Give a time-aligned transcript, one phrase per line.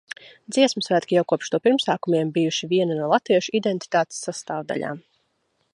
[0.55, 5.05] Dziesmu svētki jau kopš to pirmsākumiem bijuši viena no latviešu identitātes sastāvdaļām.